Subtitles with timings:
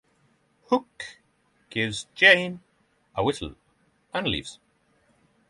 [0.71, 1.03] Hook
[1.69, 2.61] gives Jane
[3.15, 3.53] a whistle
[4.11, 4.57] and leaves.